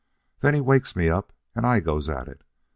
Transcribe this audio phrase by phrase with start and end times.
[0.39, 2.43] Then he wakes me up, and I goes at it.